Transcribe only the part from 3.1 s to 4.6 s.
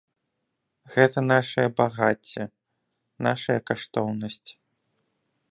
нашая каштоўнасць.